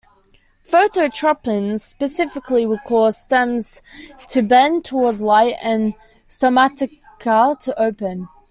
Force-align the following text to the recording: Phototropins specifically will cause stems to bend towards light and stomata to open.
Phototropins 0.65 1.81
specifically 1.81 2.65
will 2.65 2.79
cause 2.87 3.21
stems 3.21 3.83
to 4.29 4.41
bend 4.41 4.83
towards 4.83 5.21
light 5.21 5.53
and 5.61 5.93
stomata 6.27 6.89
to 7.19 7.79
open. 7.79 8.27